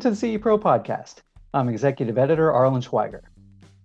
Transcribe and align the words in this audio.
Welcome 0.00 0.16
to 0.16 0.26
the 0.26 0.38
CE 0.38 0.40
Pro 0.40 0.58
podcast. 0.58 1.16
I'm 1.52 1.68
executive 1.68 2.16
editor 2.16 2.50
Arlen 2.50 2.80
Schweiger. 2.80 3.20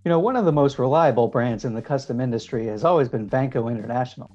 You 0.02 0.08
know, 0.08 0.18
one 0.18 0.34
of 0.34 0.46
the 0.46 0.52
most 0.52 0.78
reliable 0.78 1.28
brands 1.28 1.66
in 1.66 1.74
the 1.74 1.82
custom 1.82 2.22
industry 2.22 2.64
has 2.68 2.84
always 2.84 3.10
been 3.10 3.28
Vanco 3.28 3.70
International. 3.70 4.34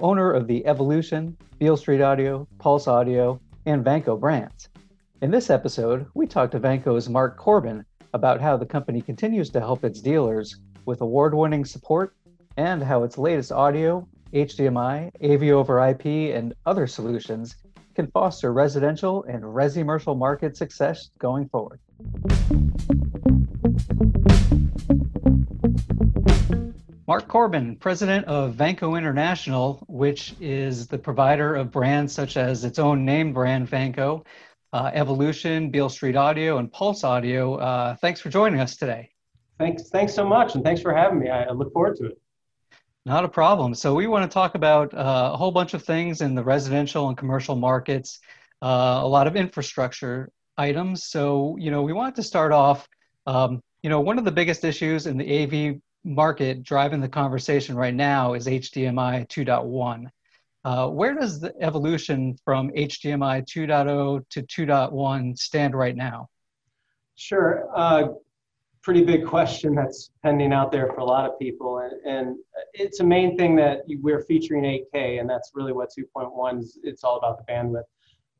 Owner 0.00 0.32
of 0.32 0.48
the 0.48 0.66
Evolution, 0.66 1.36
Beale 1.60 1.76
Street 1.76 2.00
Audio, 2.00 2.48
Pulse 2.58 2.88
Audio, 2.88 3.40
and 3.64 3.84
Vanco 3.84 4.18
brands. 4.18 4.70
In 5.22 5.30
this 5.30 5.50
episode, 5.50 6.04
we 6.14 6.26
talked 6.26 6.50
to 6.50 6.58
Vanco's 6.58 7.08
Mark 7.08 7.36
Corbin 7.36 7.84
about 8.12 8.40
how 8.40 8.56
the 8.56 8.66
company 8.66 9.00
continues 9.00 9.50
to 9.50 9.60
help 9.60 9.84
its 9.84 10.00
dealers 10.00 10.56
with 10.84 11.00
award 11.00 11.32
winning 11.32 11.64
support 11.64 12.16
and 12.56 12.82
how 12.82 13.04
its 13.04 13.18
latest 13.18 13.52
audio, 13.52 14.04
HDMI, 14.32 15.12
AV 15.22 15.54
over 15.54 15.78
IP, 15.90 16.34
and 16.34 16.54
other 16.66 16.88
solutions 16.88 17.54
can 17.94 18.06
foster 18.08 18.52
residential 18.52 19.24
and 19.24 19.42
resi-commercial 19.42 20.14
market 20.14 20.56
success 20.56 21.10
going 21.18 21.48
forward. 21.48 21.80
Mark 27.06 27.28
Corbin, 27.28 27.76
president 27.76 28.24
of 28.26 28.54
Vanco 28.54 28.96
International, 28.96 29.84
which 29.88 30.34
is 30.40 30.86
the 30.86 30.96
provider 30.96 31.54
of 31.54 31.70
brands 31.70 32.14
such 32.14 32.38
as 32.38 32.64
its 32.64 32.78
own 32.78 33.04
name 33.04 33.32
brand, 33.32 33.68
Vanco, 33.68 34.24
uh, 34.72 34.90
Evolution, 34.94 35.70
Beale 35.70 35.90
Street 35.90 36.16
Audio, 36.16 36.58
and 36.58 36.72
Pulse 36.72 37.04
Audio. 37.04 37.56
Uh, 37.56 37.94
thanks 37.96 38.20
for 38.20 38.30
joining 38.30 38.58
us 38.58 38.76
today. 38.76 39.10
Thanks, 39.58 39.90
thanks 39.90 40.14
so 40.14 40.26
much, 40.26 40.54
and 40.54 40.64
thanks 40.64 40.80
for 40.80 40.94
having 40.94 41.20
me. 41.20 41.28
I 41.28 41.50
look 41.50 41.72
forward 41.72 41.96
to 41.98 42.06
it. 42.06 42.20
Not 43.06 43.24
a 43.24 43.28
problem. 43.28 43.74
So 43.74 43.94
we 43.94 44.06
want 44.06 44.30
to 44.30 44.32
talk 44.32 44.54
about 44.54 44.94
uh, 44.94 45.30
a 45.34 45.36
whole 45.36 45.50
bunch 45.50 45.74
of 45.74 45.82
things 45.82 46.22
in 46.22 46.34
the 46.34 46.42
residential 46.42 47.08
and 47.08 47.16
commercial 47.16 47.54
markets, 47.54 48.20
uh, 48.62 49.00
a 49.02 49.06
lot 49.06 49.26
of 49.26 49.36
infrastructure 49.36 50.30
items. 50.56 51.04
So 51.04 51.56
you 51.58 51.70
know, 51.70 51.82
we 51.82 51.92
wanted 51.92 52.14
to 52.16 52.22
start 52.22 52.52
off. 52.52 52.88
Um, 53.26 53.60
you 53.82 53.90
know, 53.90 54.00
one 54.00 54.18
of 54.18 54.24
the 54.24 54.32
biggest 54.32 54.64
issues 54.64 55.06
in 55.06 55.18
the 55.18 55.42
AV 55.42 55.80
market 56.04 56.62
driving 56.62 57.00
the 57.00 57.08
conversation 57.08 57.76
right 57.76 57.94
now 57.94 58.32
is 58.32 58.46
HDMI 58.46 59.28
2.1. 59.28 60.06
Uh, 60.64 60.88
where 60.88 61.14
does 61.14 61.40
the 61.40 61.52
evolution 61.60 62.36
from 62.42 62.70
HDMI 62.70 63.44
2.0 63.44 64.24
to 64.30 64.42
2.1 64.42 65.38
stand 65.38 65.74
right 65.74 65.94
now? 65.94 66.28
Sure. 67.16 67.68
Pretty 68.84 69.02
big 69.02 69.26
question 69.26 69.74
that's 69.74 70.10
pending 70.22 70.52
out 70.52 70.70
there 70.70 70.88
for 70.88 70.98
a 70.98 71.04
lot 71.04 71.28
of 71.28 71.38
people. 71.38 71.78
And, 71.78 71.92
and 72.06 72.36
it's 72.74 73.00
a 73.00 73.04
main 73.04 73.36
thing 73.36 73.56
that 73.56 73.80
we're 74.02 74.20
featuring 74.20 74.62
8K, 74.62 75.20
and 75.20 75.28
that's 75.28 75.52
really 75.54 75.72
what 75.72 75.88
2.1 75.98 76.60
is. 76.60 76.78
It's 76.84 77.02
all 77.02 77.16
about 77.16 77.38
the 77.38 77.50
bandwidth. 77.50 77.84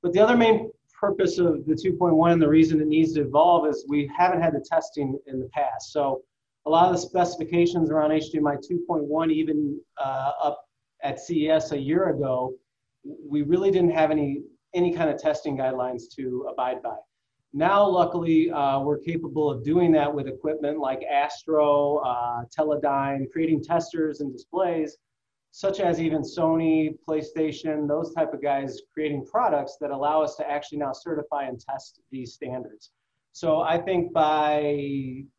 But 0.02 0.12
the 0.12 0.20
other 0.20 0.36
main 0.36 0.70
purpose 1.00 1.38
of 1.38 1.64
the 1.66 1.74
2.1 1.74 2.32
and 2.32 2.42
the 2.42 2.48
reason 2.48 2.80
it 2.80 2.86
needs 2.86 3.14
to 3.14 3.22
evolve 3.22 3.66
is 3.66 3.86
we 3.88 4.10
haven't 4.16 4.42
had 4.42 4.54
the 4.54 4.64
testing 4.70 5.18
in 5.26 5.40
the 5.40 5.46
past. 5.46 5.92
So 5.92 6.22
a 6.66 6.70
lot 6.70 6.86
of 6.86 6.92
the 6.92 6.98
specifications 6.98 7.90
around 7.90 8.10
HDMI 8.10 8.58
2.1, 8.70 9.32
even 9.32 9.80
uh, 9.98 10.32
up 10.42 10.64
at 11.02 11.20
CES 11.20 11.72
a 11.72 11.78
year 11.78 12.10
ago, 12.10 12.54
we 13.26 13.42
really 13.42 13.70
didn't 13.70 13.90
have 13.90 14.10
any 14.10 14.42
any 14.74 14.92
kind 14.92 15.08
of 15.08 15.18
testing 15.18 15.56
guidelines 15.56 16.02
to 16.16 16.48
abide 16.50 16.82
by. 16.82 16.96
Now, 17.56 17.86
luckily, 17.88 18.50
uh, 18.50 18.80
we're 18.80 18.98
capable 18.98 19.48
of 19.48 19.62
doing 19.62 19.92
that 19.92 20.12
with 20.12 20.26
equipment 20.26 20.80
like 20.80 21.04
Astro, 21.04 21.98
uh, 21.98 22.42
Teledyne, 22.46 23.30
creating 23.30 23.62
testers 23.62 24.20
and 24.20 24.32
displays, 24.32 24.96
such 25.52 25.78
as 25.78 26.00
even 26.00 26.22
Sony, 26.22 26.98
PlayStation, 27.08 27.86
those 27.86 28.12
type 28.12 28.34
of 28.34 28.42
guys 28.42 28.80
creating 28.92 29.24
products 29.24 29.76
that 29.80 29.92
allow 29.92 30.20
us 30.20 30.34
to 30.34 30.50
actually 30.50 30.78
now 30.78 30.92
certify 30.92 31.44
and 31.44 31.60
test 31.60 32.00
these 32.10 32.34
standards. 32.34 32.90
So 33.30 33.60
I 33.60 33.78
think 33.78 34.12
by, 34.12 34.60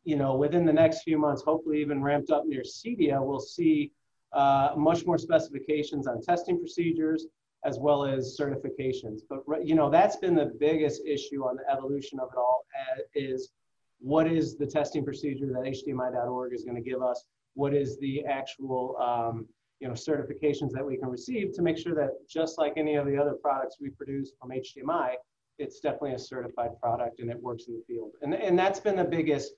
you 0.04 0.16
know, 0.16 0.36
within 0.36 0.64
the 0.64 0.72
next 0.72 1.02
few 1.02 1.18
months, 1.18 1.42
hopefully 1.42 1.82
even 1.82 2.02
ramped 2.02 2.30
up 2.30 2.46
near 2.46 2.62
CEDIA, 2.62 3.22
we'll 3.22 3.40
see 3.40 3.92
uh, 4.32 4.70
much 4.74 5.04
more 5.04 5.18
specifications 5.18 6.06
on 6.06 6.22
testing 6.22 6.58
procedures, 6.58 7.26
as 7.66 7.78
well 7.78 8.04
as 8.04 8.38
certifications. 8.40 9.20
But 9.28 9.66
you 9.66 9.74
know 9.74 9.90
that's 9.90 10.16
been 10.16 10.34
the 10.34 10.52
biggest 10.58 11.02
issue 11.06 11.42
on 11.44 11.56
the 11.56 11.70
evolution 11.70 12.20
of 12.20 12.28
it 12.32 12.38
all 12.38 12.64
uh, 12.80 13.02
is 13.14 13.50
what 13.98 14.30
is 14.30 14.56
the 14.56 14.66
testing 14.66 15.04
procedure 15.04 15.46
that 15.46 15.62
HDMI.org 15.62 16.54
is 16.54 16.64
going 16.64 16.76
to 16.76 16.90
give 16.90 17.02
us? 17.02 17.24
What 17.54 17.74
is 17.74 17.98
the 17.98 18.24
actual 18.24 18.96
um, 19.00 19.46
you 19.80 19.88
know 19.88 19.94
certifications 19.94 20.70
that 20.72 20.86
we 20.86 20.96
can 20.96 21.08
receive 21.08 21.52
to 21.54 21.62
make 21.62 21.76
sure 21.76 21.94
that 21.94 22.10
just 22.28 22.56
like 22.56 22.74
any 22.76 22.94
of 22.94 23.06
the 23.06 23.18
other 23.18 23.34
products 23.34 23.76
we 23.80 23.90
produce 23.90 24.32
from 24.40 24.50
HDMI, 24.50 25.14
it's 25.58 25.80
definitely 25.80 26.14
a 26.14 26.18
certified 26.18 26.70
product 26.80 27.20
and 27.20 27.30
it 27.30 27.42
works 27.42 27.64
in 27.68 27.74
the 27.74 27.82
field. 27.86 28.12
And 28.22 28.32
and 28.34 28.58
that's 28.58 28.80
been 28.80 28.96
the 28.96 29.04
biggest 29.04 29.52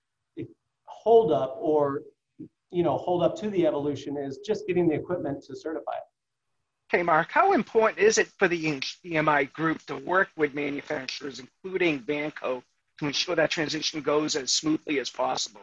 hold 0.87 1.31
up 1.31 1.57
or 1.61 2.03
you 2.71 2.83
know 2.83 2.97
hold 2.97 3.23
up 3.23 3.37
to 3.37 3.51
the 3.51 3.67
evolution 3.67 4.17
is 4.17 4.39
just 4.39 4.67
getting 4.67 4.89
the 4.89 4.95
equipment 4.95 5.45
to 5.45 5.55
certify 5.55 5.93
it. 5.93 6.09
Okay, 6.93 7.03
Mark, 7.03 7.31
how 7.31 7.53
important 7.53 7.99
is 7.99 8.17
it 8.17 8.29
for 8.39 8.49
the 8.49 8.65
HDMI 8.81 9.53
group 9.53 9.83
to 9.87 9.97
work 9.97 10.29
with 10.39 10.55
manufacturers, 10.55 11.39
including 11.39 12.01
Vanco, 12.01 12.63
to 12.99 13.07
ensure 13.07 13.37
that 13.37 13.51
transition 13.51 14.01
goes 14.01 14.37
as 14.37 14.53
smoothly 14.53 14.99
as 14.99 15.11
possible? 15.11 15.61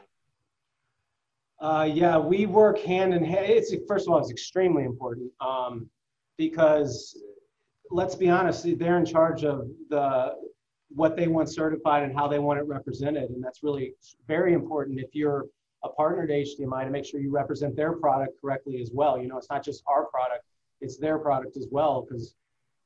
Uh, 1.59 1.89
yeah, 1.91 2.15
we 2.19 2.45
work 2.45 2.77
hand 2.77 3.11
in 3.11 3.23
hand. 3.23 3.47
It's 3.47 3.73
first 3.87 4.05
of 4.05 4.13
all, 4.13 4.19
it's 4.19 4.29
extremely 4.29 4.83
important 4.83 5.31
um, 5.41 5.89
because 6.37 7.19
let's 7.89 8.13
be 8.13 8.29
honest, 8.29 8.67
they're 8.77 8.97
in 8.99 9.05
charge 9.05 9.43
of 9.43 9.67
the 9.89 10.35
what 10.89 11.17
they 11.17 11.27
want 11.27 11.49
certified 11.49 12.03
and 12.03 12.15
how 12.15 12.27
they 12.27 12.37
want 12.37 12.59
it 12.59 12.63
represented, 12.67 13.31
and 13.31 13.43
that's 13.43 13.63
really 13.63 13.95
very 14.27 14.53
important. 14.53 14.99
If 14.99 15.15
you're 15.15 15.47
a 15.83 15.89
partner 15.89 16.27
to 16.27 16.33
HDMI, 16.33 16.83
to 16.83 16.91
make 16.91 17.05
sure 17.05 17.19
you 17.19 17.31
represent 17.31 17.75
their 17.75 17.93
product 17.93 18.39
correctly 18.39 18.79
as 18.79 18.91
well. 18.93 19.19
You 19.19 19.27
know, 19.27 19.37
it's 19.37 19.49
not 19.49 19.63
just 19.63 19.83
our 19.87 20.05
product 20.05 20.44
it's 20.85 20.97
their 20.97 21.17
product 21.19 21.57
as 21.57 21.67
well. 21.71 22.05
Because, 22.07 22.35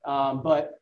um, 0.05 0.41
but 0.41 0.79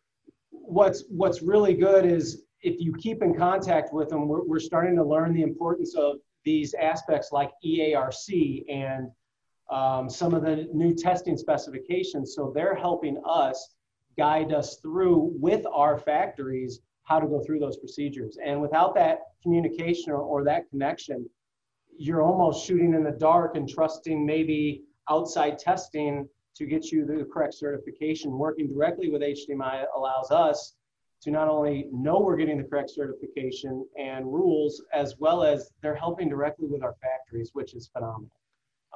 what's 0.51 1.03
what's 1.09 1.41
really 1.41 1.73
good 1.73 2.05
is 2.05 2.43
if 2.61 2.79
you 2.79 2.93
keep 2.93 3.21
in 3.21 3.33
contact 3.35 3.93
with 3.93 4.09
them, 4.09 4.27
we're, 4.27 4.43
we're 4.43 4.59
starting 4.59 4.95
to 4.95 5.03
learn 5.03 5.33
the 5.33 5.43
importance 5.43 5.95
of 5.95 6.17
these 6.45 6.73
aspects 6.75 7.29
like 7.31 7.51
EARC 7.65 8.63
and 8.69 9.09
um, 9.69 10.09
some 10.09 10.33
of 10.33 10.43
the 10.43 10.69
new 10.73 10.95
testing 10.95 11.37
specifications. 11.37 12.33
So 12.35 12.51
they're 12.55 12.75
helping 12.75 13.17
us 13.25 13.75
guide 14.17 14.53
us 14.53 14.77
through 14.77 15.33
with 15.39 15.65
our 15.71 15.97
factories 15.97 16.79
how 17.03 17.19
to 17.19 17.27
go 17.27 17.41
through 17.41 17.59
those 17.59 17.77
procedures. 17.77 18.37
And 18.43 18.61
without 18.61 18.95
that 18.95 19.19
communication 19.43 20.11
or, 20.11 20.21
or 20.21 20.43
that 20.45 20.69
connection, 20.69 21.29
you're 21.97 22.21
almost 22.21 22.65
shooting 22.65 22.93
in 22.93 23.03
the 23.03 23.11
dark 23.11 23.55
and 23.55 23.67
trusting 23.67 24.25
maybe 24.25 24.83
outside 25.09 25.57
testing 25.57 26.27
to 26.57 26.65
get 26.65 26.91
you 26.91 27.05
the 27.05 27.25
correct 27.31 27.53
certification. 27.53 28.31
Working 28.31 28.67
directly 28.67 29.09
with 29.09 29.21
HDMI 29.21 29.85
allows 29.95 30.31
us 30.31 30.75
to 31.21 31.31
not 31.31 31.47
only 31.47 31.87
know 31.91 32.19
we're 32.19 32.35
getting 32.35 32.57
the 32.57 32.63
correct 32.63 32.89
certification 32.89 33.85
and 33.97 34.25
rules, 34.25 34.83
as 34.93 35.15
well 35.19 35.43
as 35.43 35.71
they're 35.81 35.95
helping 35.95 36.29
directly 36.29 36.67
with 36.67 36.83
our 36.83 36.95
factories, 37.01 37.51
which 37.53 37.73
is 37.73 37.89
phenomenal. 37.91 38.31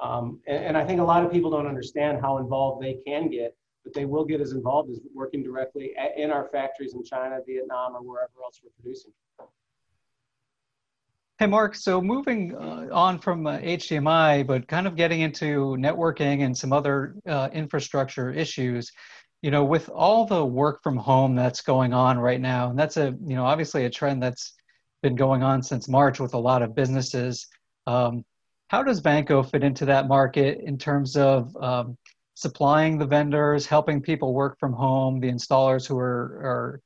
Um, 0.00 0.40
and, 0.46 0.64
and, 0.64 0.76
I 0.76 0.84
think 0.84 1.00
a 1.00 1.04
lot 1.04 1.24
of 1.24 1.30
people 1.30 1.50
don't 1.50 1.66
understand 1.66 2.20
how 2.20 2.38
involved 2.38 2.82
they 2.82 2.98
can 3.06 3.28
get, 3.28 3.56
but 3.84 3.92
they 3.92 4.04
will 4.04 4.24
get 4.24 4.40
as 4.40 4.52
involved 4.52 4.90
as 4.90 5.00
working 5.14 5.42
directly 5.42 5.92
at, 5.96 6.16
in 6.16 6.30
our 6.30 6.48
factories 6.48 6.94
in 6.94 7.04
China, 7.04 7.38
Vietnam, 7.46 7.94
or 7.94 8.02
wherever 8.02 8.32
else 8.42 8.60
we're 8.64 8.70
producing. 8.80 9.12
Hey, 11.42 11.48
Mark. 11.48 11.74
So 11.74 12.00
moving 12.00 12.54
uh, 12.54 12.86
on 12.92 13.18
from 13.18 13.48
uh, 13.48 13.58
HDMI, 13.58 14.46
but 14.46 14.68
kind 14.68 14.86
of 14.86 14.94
getting 14.94 15.22
into 15.22 15.76
networking 15.76 16.44
and 16.44 16.56
some 16.56 16.72
other 16.72 17.16
uh, 17.26 17.48
infrastructure 17.52 18.30
issues, 18.30 18.92
you 19.42 19.50
know, 19.50 19.64
with 19.64 19.88
all 19.88 20.24
the 20.24 20.46
work 20.46 20.84
from 20.84 20.96
home 20.96 21.34
that's 21.34 21.60
going 21.60 21.92
on 21.92 22.16
right 22.16 22.40
now, 22.40 22.70
and 22.70 22.78
that's 22.78 22.96
a, 22.96 23.06
you 23.26 23.34
know, 23.34 23.44
obviously 23.44 23.86
a 23.86 23.90
trend 23.90 24.22
that's 24.22 24.54
been 25.02 25.16
going 25.16 25.42
on 25.42 25.64
since 25.64 25.88
March 25.88 26.20
with 26.20 26.34
a 26.34 26.38
lot 26.38 26.62
of 26.62 26.76
businesses. 26.76 27.48
Um, 27.88 28.24
how 28.68 28.84
does 28.84 29.00
Vanco 29.02 29.44
fit 29.44 29.64
into 29.64 29.84
that 29.86 30.06
market 30.06 30.60
in 30.64 30.78
terms 30.78 31.16
of 31.16 31.56
um, 31.56 31.98
supplying 32.34 32.98
the 32.98 33.06
vendors, 33.06 33.66
helping 33.66 34.00
people 34.00 34.32
work 34.32 34.60
from 34.60 34.72
home, 34.72 35.18
the 35.18 35.32
installers 35.32 35.88
who 35.88 35.98
are, 35.98 36.38
are 36.44 36.80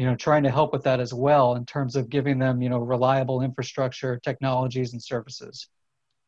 you 0.00 0.06
know 0.06 0.16
trying 0.16 0.42
to 0.42 0.50
help 0.50 0.72
with 0.72 0.82
that 0.82 0.98
as 0.98 1.12
well 1.12 1.56
in 1.56 1.66
terms 1.66 1.94
of 1.94 2.08
giving 2.08 2.38
them 2.38 2.62
you 2.62 2.70
know 2.70 2.78
reliable 2.78 3.42
infrastructure 3.42 4.18
technologies 4.24 4.94
and 4.94 5.02
services. 5.02 5.68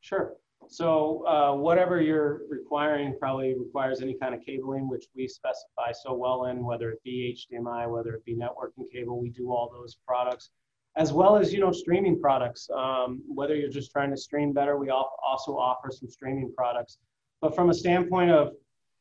Sure. 0.02 0.34
So 0.68 1.26
uh, 1.26 1.54
whatever 1.56 1.98
you're 1.98 2.42
requiring 2.50 3.16
probably 3.18 3.54
requires 3.58 4.02
any 4.02 4.14
kind 4.20 4.34
of 4.34 4.44
cabling 4.44 4.90
which 4.90 5.06
we 5.16 5.26
specify 5.26 5.90
so 5.92 6.12
well 6.12 6.44
in 6.46 6.62
whether 6.62 6.90
it 6.90 7.02
be 7.02 7.34
hdmi 7.34 7.90
whether 7.90 8.12
it 8.12 8.24
be 8.26 8.34
networking 8.34 8.84
cable 8.92 9.18
we 9.18 9.30
do 9.30 9.50
all 9.50 9.70
those 9.72 9.96
products 10.06 10.50
as 10.96 11.14
well 11.14 11.34
as 11.36 11.50
you 11.50 11.58
know 11.58 11.72
streaming 11.72 12.20
products. 12.20 12.68
Um, 12.76 13.22
whether 13.26 13.54
you're 13.54 13.70
just 13.70 13.90
trying 13.90 14.10
to 14.10 14.18
stream 14.18 14.52
better 14.52 14.76
we 14.76 14.90
also 14.90 15.52
offer 15.52 15.90
some 15.90 16.10
streaming 16.10 16.52
products. 16.54 16.98
But 17.40 17.54
from 17.54 17.70
a 17.70 17.74
standpoint 17.74 18.32
of 18.32 18.52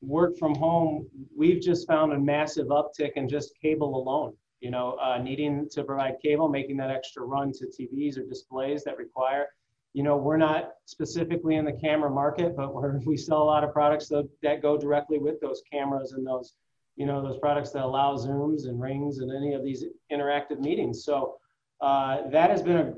work 0.01 0.37
from 0.37 0.55
home 0.55 1.07
we've 1.35 1.61
just 1.61 1.85
found 1.87 2.13
a 2.13 2.19
massive 2.19 2.67
uptick 2.67 3.11
in 3.17 3.27
just 3.27 3.51
cable 3.61 4.01
alone 4.01 4.33
You 4.61 4.71
know, 4.71 4.97
uh, 5.01 5.17
needing 5.17 5.67
to 5.69 5.83
provide 5.83 6.15
cable, 6.23 6.47
making 6.47 6.77
that 6.77 6.89
extra 6.89 7.23
run 7.23 7.51
to 7.53 7.65
TVs 7.65 8.17
or 8.17 8.23
displays 8.23 8.83
that 8.83 8.97
require. 8.97 9.47
You 9.93 10.03
know, 10.03 10.15
we're 10.15 10.37
not 10.37 10.71
specifically 10.85 11.55
in 11.55 11.65
the 11.65 11.73
camera 11.73 12.09
market, 12.09 12.55
but 12.55 12.73
we 13.05 13.17
sell 13.17 13.41
a 13.41 13.43
lot 13.43 13.63
of 13.63 13.73
products 13.73 14.07
that, 14.09 14.29
that 14.43 14.61
go 14.61 14.77
directly 14.77 15.17
with 15.17 15.41
those 15.41 15.61
cameras 15.69 16.13
and 16.13 16.25
those, 16.25 16.53
you 16.95 17.05
know, 17.05 17.21
those 17.21 17.39
products 17.39 17.71
that 17.71 17.83
allow 17.83 18.15
Zooms 18.15 18.67
and 18.67 18.79
Rings 18.79 19.17
and 19.17 19.31
any 19.35 19.53
of 19.53 19.63
these 19.63 19.83
interactive 20.11 20.59
meetings. 20.59 21.03
So 21.03 21.35
uh, 21.81 22.29
that 22.29 22.51
has 22.51 22.61
been 22.61 22.77
a, 22.77 22.93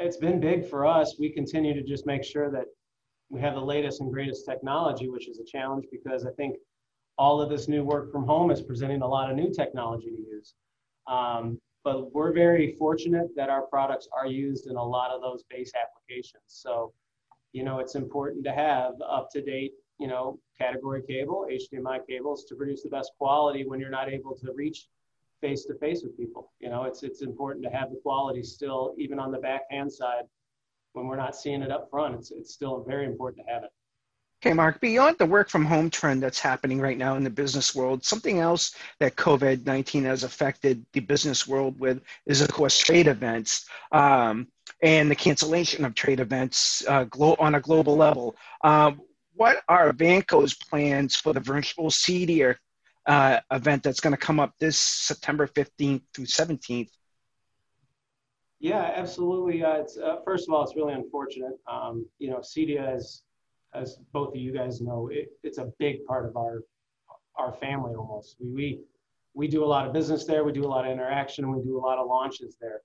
it's 0.00 0.16
been 0.16 0.40
big 0.40 0.68
for 0.68 0.84
us. 0.84 1.16
We 1.18 1.30
continue 1.30 1.72
to 1.74 1.82
just 1.82 2.06
make 2.06 2.24
sure 2.24 2.50
that 2.50 2.64
we 3.30 3.40
have 3.40 3.54
the 3.54 3.60
latest 3.60 4.00
and 4.00 4.12
greatest 4.12 4.44
technology, 4.44 5.08
which 5.08 5.28
is 5.28 5.38
a 5.38 5.44
challenge 5.44 5.86
because 5.90 6.26
I 6.26 6.30
think 6.32 6.56
all 7.16 7.40
of 7.40 7.48
this 7.48 7.68
new 7.68 7.84
work 7.84 8.10
from 8.10 8.26
home 8.26 8.50
is 8.50 8.60
presenting 8.60 9.02
a 9.02 9.06
lot 9.06 9.30
of 9.30 9.36
new 9.36 9.52
technology 9.52 10.10
to 10.10 10.36
use. 10.36 10.54
Um, 11.06 11.60
but 11.84 12.14
we're 12.14 12.32
very 12.32 12.72
fortunate 12.78 13.28
that 13.36 13.50
our 13.50 13.62
products 13.62 14.08
are 14.16 14.26
used 14.26 14.66
in 14.68 14.76
a 14.76 14.82
lot 14.82 15.10
of 15.10 15.20
those 15.20 15.44
base 15.50 15.72
applications. 15.74 16.42
So, 16.46 16.92
you 17.52 17.62
know, 17.62 17.78
it's 17.78 17.94
important 17.94 18.42
to 18.44 18.52
have 18.52 18.94
up 19.06 19.28
to 19.32 19.42
date, 19.42 19.72
you 19.98 20.08
know, 20.08 20.38
category 20.58 21.02
cable, 21.02 21.46
HDMI 21.50 22.00
cables 22.08 22.44
to 22.46 22.54
produce 22.54 22.82
the 22.82 22.88
best 22.88 23.12
quality 23.18 23.64
when 23.66 23.80
you're 23.80 23.90
not 23.90 24.08
able 24.08 24.34
to 24.36 24.52
reach 24.54 24.88
face 25.42 25.66
to 25.66 25.74
face 25.74 26.02
with 26.02 26.16
people. 26.16 26.52
You 26.58 26.70
know, 26.70 26.84
it's 26.84 27.02
it's 27.02 27.20
important 27.20 27.64
to 27.64 27.70
have 27.70 27.90
the 27.90 28.00
quality 28.02 28.42
still, 28.42 28.94
even 28.96 29.18
on 29.18 29.30
the 29.30 29.38
backhand 29.38 29.92
side, 29.92 30.24
when 30.94 31.06
we're 31.06 31.16
not 31.16 31.36
seeing 31.36 31.62
it 31.62 31.70
up 31.70 31.90
front. 31.90 32.14
It's 32.14 32.30
it's 32.30 32.54
still 32.54 32.82
very 32.82 33.04
important 33.04 33.46
to 33.46 33.52
have 33.52 33.64
it. 33.64 33.70
Okay, 34.44 34.52
Mark, 34.52 34.78
beyond 34.78 35.16
the 35.16 35.24
work 35.24 35.48
from 35.48 35.64
home 35.64 35.88
trend 35.88 36.22
that's 36.22 36.38
happening 36.38 36.78
right 36.78 36.98
now 36.98 37.16
in 37.16 37.24
the 37.24 37.30
business 37.30 37.74
world, 37.74 38.04
something 38.04 38.40
else 38.40 38.74
that 39.00 39.16
COVID 39.16 39.64
19 39.64 40.04
has 40.04 40.22
affected 40.22 40.84
the 40.92 41.00
business 41.00 41.48
world 41.48 41.80
with 41.80 42.02
is, 42.26 42.42
of 42.42 42.48
course, 42.48 42.78
trade 42.78 43.06
events 43.06 43.64
um, 43.90 44.46
and 44.82 45.10
the 45.10 45.14
cancellation 45.14 45.82
of 45.86 45.94
trade 45.94 46.20
events 46.20 46.84
uh, 46.88 47.04
glo- 47.04 47.36
on 47.38 47.54
a 47.54 47.60
global 47.60 47.96
level. 47.96 48.36
Um, 48.62 49.00
what 49.32 49.62
are 49.66 49.94
Vanco's 49.94 50.52
plans 50.52 51.16
for 51.16 51.32
the 51.32 51.40
virtual 51.40 51.88
CEDIA 51.88 52.54
uh, 53.06 53.40
event 53.50 53.82
that's 53.82 54.00
going 54.00 54.12
to 54.14 54.18
come 54.18 54.38
up 54.38 54.52
this 54.60 54.76
September 54.76 55.46
15th 55.46 56.02
through 56.12 56.26
17th? 56.26 56.90
Yeah, 58.60 58.92
absolutely. 58.94 59.64
Uh, 59.64 59.76
it's, 59.76 59.96
uh, 59.96 60.16
first 60.22 60.48
of 60.48 60.54
all, 60.54 60.62
it's 60.64 60.76
really 60.76 60.92
unfortunate. 60.92 61.58
Um, 61.66 62.04
you 62.18 62.28
know, 62.28 62.40
CEDIA 62.40 62.94
is 62.96 63.22
as 63.74 63.98
both 64.12 64.30
of 64.30 64.36
you 64.36 64.52
guys 64.52 64.80
know, 64.80 65.08
it, 65.12 65.28
it's 65.42 65.58
a 65.58 65.72
big 65.78 66.04
part 66.06 66.26
of 66.26 66.36
our 66.36 66.62
our 67.36 67.52
family 67.52 67.94
almost. 67.94 68.36
We, 68.40 68.50
we 68.50 68.80
we 69.34 69.48
do 69.48 69.64
a 69.64 69.66
lot 69.66 69.86
of 69.86 69.92
business 69.92 70.24
there. 70.24 70.44
We 70.44 70.52
do 70.52 70.64
a 70.64 70.68
lot 70.68 70.86
of 70.86 70.92
interaction. 70.92 71.50
We 71.50 71.62
do 71.62 71.76
a 71.76 71.80
lot 71.80 71.98
of 71.98 72.06
launches 72.06 72.56
there. 72.60 72.80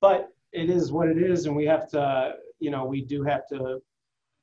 But 0.00 0.28
it 0.52 0.70
is 0.70 0.90
what 0.90 1.08
it 1.08 1.18
is, 1.18 1.46
and 1.46 1.54
we 1.54 1.66
have 1.66 1.88
to, 1.90 2.34
you 2.58 2.70
know, 2.70 2.84
we 2.84 3.02
do 3.02 3.22
have 3.22 3.46
to 3.48 3.80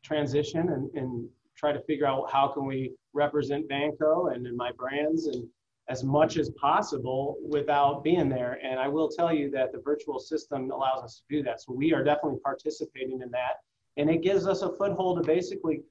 transition 0.03 0.69
and, 0.69 0.89
and 0.95 1.27
try 1.57 1.71
to 1.71 1.79
figure 1.81 2.05
out 2.05 2.31
how 2.31 2.47
can 2.47 2.65
we 2.65 2.93
represent 3.13 3.67
Vanco 3.67 4.33
and, 4.33 4.45
and 4.47 4.55
my 4.55 4.71
brands 4.71 5.27
and 5.27 5.45
as 5.89 6.03
much 6.03 6.37
as 6.37 6.51
possible 6.51 7.37
without 7.47 8.03
being 8.03 8.29
there. 8.29 8.59
And 8.63 8.79
I 8.79 8.87
will 8.87 9.09
tell 9.09 9.33
you 9.33 9.49
that 9.51 9.71
the 9.71 9.79
virtual 9.79 10.19
system 10.19 10.69
allows 10.69 11.03
us 11.03 11.15
to 11.27 11.35
do 11.37 11.43
that. 11.43 11.61
So 11.61 11.73
we 11.73 11.93
are 11.93 12.03
definitely 12.03 12.39
participating 12.43 13.21
in 13.21 13.31
that 13.31 13.55
and 13.99 14.09
it 14.09 14.21
gives 14.23 14.47
us 14.47 14.61
a 14.61 14.69
foothold 14.77 15.21
to 15.21 15.27
basically 15.27 15.81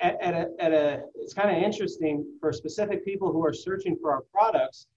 at, 0.00 0.20
at, 0.20 0.34
a, 0.34 0.48
at 0.60 0.72
a 0.72 1.02
it's 1.14 1.32
kind 1.32 1.56
of 1.56 1.62
interesting 1.62 2.24
for 2.40 2.52
specific 2.52 3.04
people 3.04 3.32
who 3.32 3.44
are 3.44 3.52
searching 3.52 3.96
for 4.00 4.12
our 4.12 4.22
products 4.32 4.88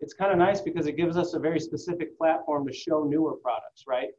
it's 0.00 0.14
kind 0.14 0.30
of 0.30 0.38
nice 0.38 0.60
because 0.60 0.86
it 0.86 0.96
gives 0.96 1.16
us 1.16 1.34
a 1.34 1.38
very 1.38 1.58
specific 1.58 2.16
platform 2.16 2.66
to 2.66 2.72
show 2.72 3.04
newer 3.04 3.34
products 3.34 3.84
right? 3.86 4.10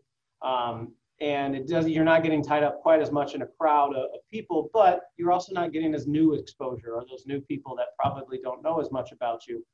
Um, 0.41 0.93
and 1.21 1.55
it 1.55 1.67
does 1.67 1.87
you're 1.87 2.05
not 2.05 2.23
getting 2.23 2.43
tied 2.43 2.63
up 2.63 2.81
quite 2.81 3.01
as 3.01 3.11
much 3.11 3.33
in 3.33 3.41
a 3.41 3.47
crowd 3.59 3.91
of, 3.95 4.03
of 4.15 4.19
people 4.31 4.69
but 4.73 5.01
you're 5.17 5.31
also 5.31 5.53
not 5.53 5.71
getting 5.71 5.93
as 5.95 6.05
new 6.05 6.33
exposure 6.33 6.95
or 6.95 7.03
those 7.09 7.23
new 7.25 7.41
people 7.41 7.75
that 7.75 7.87
probably 7.97 8.39
don't 8.43 8.61
know 8.63 8.79
as 8.79 8.91
much 8.91 9.11
about 9.11 9.47
you. 9.47 9.65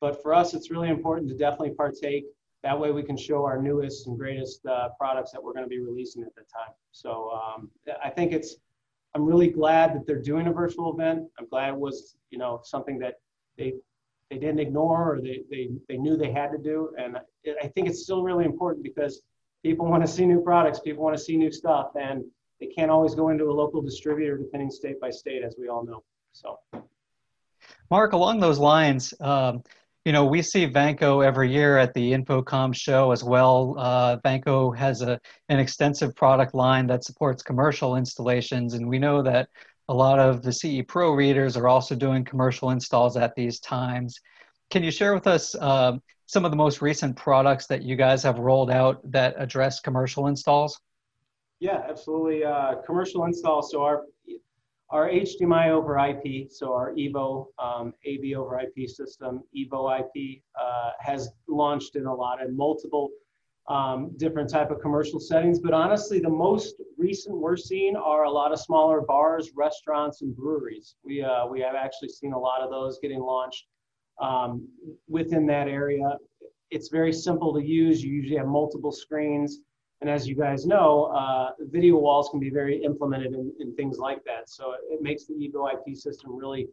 But 0.00 0.20
for 0.20 0.34
us 0.34 0.52
it's 0.52 0.70
really 0.70 0.88
important 0.88 1.28
to 1.30 1.36
definitely 1.36 1.74
partake 1.74 2.24
that 2.62 2.78
way 2.78 2.90
we 2.90 3.02
can 3.02 3.16
show 3.16 3.44
our 3.44 3.60
newest 3.60 4.06
and 4.06 4.18
greatest 4.18 4.64
uh, 4.66 4.88
products 4.98 5.30
that 5.32 5.42
we're 5.42 5.52
going 5.52 5.64
to 5.64 5.68
be 5.68 5.80
releasing 5.80 6.22
at 6.22 6.34
the 6.34 6.42
time. 6.42 6.74
So 6.92 7.30
um, 7.30 7.70
I 8.02 8.10
think 8.10 8.32
it's, 8.32 8.56
I'm 9.14 9.24
really 9.24 9.48
glad 9.48 9.94
that 9.94 10.06
they're 10.06 10.20
doing 10.22 10.46
a 10.46 10.52
virtual 10.52 10.92
event. 10.92 11.28
I'm 11.38 11.48
glad 11.48 11.70
it 11.70 11.76
was, 11.76 12.16
you 12.30 12.38
know, 12.38 12.60
something 12.64 12.98
that 12.98 13.14
they 13.56 13.74
they 14.30 14.38
didn't 14.38 14.58
ignore 14.58 15.14
or 15.14 15.20
they, 15.20 15.42
they, 15.50 15.70
they 15.88 15.96
knew 15.96 16.16
they 16.16 16.32
had 16.32 16.50
to 16.50 16.58
do. 16.58 16.92
And 16.98 17.16
I 17.62 17.68
think 17.68 17.88
it's 17.88 18.02
still 18.02 18.22
really 18.22 18.44
important 18.44 18.82
because 18.82 19.22
people 19.62 19.86
want 19.86 20.04
to 20.04 20.08
see 20.08 20.26
new 20.26 20.40
products, 20.40 20.80
people 20.80 21.04
want 21.04 21.16
to 21.16 21.22
see 21.22 21.36
new 21.36 21.52
stuff, 21.52 21.90
and 21.98 22.24
they 22.60 22.66
can't 22.66 22.90
always 22.90 23.14
go 23.14 23.28
into 23.28 23.44
a 23.44 23.52
local 23.52 23.82
distributor 23.82 24.36
depending 24.36 24.70
state 24.70 25.00
by 25.00 25.10
state, 25.10 25.42
as 25.44 25.54
we 25.58 25.68
all 25.68 25.84
know. 25.84 26.02
So, 26.32 26.58
Mark, 27.90 28.12
along 28.12 28.40
those 28.40 28.58
lines, 28.58 29.14
um, 29.20 29.62
you 30.06 30.12
know, 30.12 30.24
we 30.24 30.40
see 30.40 30.68
Vanco 30.68 31.26
every 31.26 31.50
year 31.50 31.78
at 31.78 31.92
the 31.92 32.12
InfoComm 32.12 32.72
show 32.72 33.10
as 33.10 33.24
well. 33.24 33.74
Uh, 33.76 34.16
Vanco 34.24 34.74
has 34.76 35.02
a, 35.02 35.20
an 35.48 35.58
extensive 35.58 36.14
product 36.14 36.54
line 36.54 36.86
that 36.86 37.02
supports 37.02 37.42
commercial 37.42 37.96
installations, 37.96 38.74
and 38.74 38.88
we 38.88 39.00
know 39.00 39.20
that 39.20 39.48
a 39.88 39.94
lot 39.94 40.20
of 40.20 40.42
the 40.42 40.52
CE 40.52 40.82
Pro 40.86 41.10
readers 41.10 41.56
are 41.56 41.66
also 41.66 41.96
doing 41.96 42.24
commercial 42.24 42.70
installs 42.70 43.16
at 43.16 43.34
these 43.34 43.58
times. 43.58 44.20
Can 44.70 44.84
you 44.84 44.92
share 44.92 45.12
with 45.12 45.26
us 45.26 45.56
uh, 45.56 45.96
some 46.26 46.44
of 46.44 46.52
the 46.52 46.56
most 46.56 46.80
recent 46.80 47.16
products 47.16 47.66
that 47.66 47.82
you 47.82 47.96
guys 47.96 48.22
have 48.22 48.38
rolled 48.38 48.70
out 48.70 49.00
that 49.10 49.34
address 49.38 49.80
commercial 49.80 50.28
installs? 50.28 50.80
Yeah, 51.58 51.82
absolutely. 51.88 52.44
Uh, 52.44 52.76
commercial 52.86 53.24
installs. 53.24 53.72
So 53.72 53.82
our 53.82 54.04
our 54.90 55.08
HDMI 55.08 55.70
over 55.70 55.98
IP, 55.98 56.50
so 56.50 56.72
our 56.72 56.92
Evo 56.94 57.46
um, 57.58 57.92
AV 58.06 58.36
over 58.36 58.60
IP 58.60 58.88
system, 58.88 59.42
Evo 59.56 59.98
IP, 59.98 60.42
uh, 60.60 60.90
has 61.00 61.30
launched 61.48 61.96
in 61.96 62.06
a 62.06 62.14
lot 62.14 62.42
of 62.42 62.52
multiple 62.52 63.10
um, 63.68 64.12
different 64.16 64.48
type 64.48 64.70
of 64.70 64.80
commercial 64.80 65.18
settings. 65.18 65.58
But 65.58 65.72
honestly, 65.72 66.20
the 66.20 66.30
most 66.30 66.76
recent 66.96 67.36
we're 67.36 67.56
seeing 67.56 67.96
are 67.96 68.24
a 68.24 68.30
lot 68.30 68.52
of 68.52 68.60
smaller 68.60 69.00
bars, 69.00 69.50
restaurants, 69.56 70.22
and 70.22 70.36
breweries. 70.36 70.94
We 71.04 71.22
uh, 71.22 71.46
we 71.46 71.60
have 71.60 71.74
actually 71.74 72.10
seen 72.10 72.32
a 72.32 72.38
lot 72.38 72.60
of 72.60 72.70
those 72.70 72.98
getting 73.02 73.20
launched 73.20 73.66
um, 74.20 74.68
within 75.08 75.46
that 75.46 75.66
area. 75.68 76.16
It's 76.70 76.88
very 76.88 77.12
simple 77.12 77.52
to 77.54 77.64
use. 77.64 78.02
You 78.04 78.12
usually 78.12 78.38
have 78.38 78.46
multiple 78.46 78.92
screens. 78.92 79.60
And 80.00 80.10
as 80.10 80.28
you 80.28 80.36
guys 80.36 80.66
know, 80.66 81.04
uh, 81.04 81.52
video 81.60 81.96
walls 81.96 82.28
can 82.30 82.38
be 82.38 82.50
very 82.50 82.82
implemented 82.82 83.32
in, 83.32 83.52
in, 83.60 83.74
things 83.76 83.98
like 83.98 84.22
that. 84.24 84.50
So 84.50 84.74
it 84.90 85.00
makes 85.00 85.24
the 85.24 85.34
Evo 85.34 85.72
IP 85.72 85.96
system 85.96 86.36
really 86.36 86.68